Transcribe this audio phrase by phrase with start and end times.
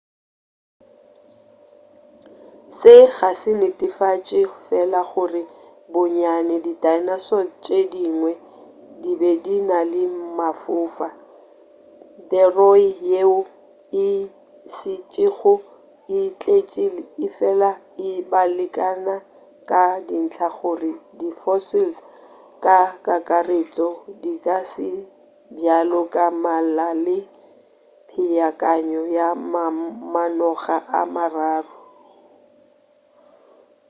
[2.79, 5.41] se ga se netefatše fela gore
[5.91, 8.31] bonnyane di dinosaurs tše dingwe
[9.01, 10.03] di be di na le
[10.37, 11.07] mafofa
[12.29, 13.39] theroy yeo
[14.03, 14.05] e
[14.75, 15.53] šetšego
[16.17, 16.85] e tletši
[17.25, 17.71] efela
[18.07, 19.15] e abelana
[19.69, 21.97] ka dintla gore di fossils
[22.63, 23.87] ka kakaretšo
[24.21, 24.89] di ka se
[25.55, 27.17] bjalo ka mmala le
[28.07, 31.75] peakanyo ya mamanoga a mararo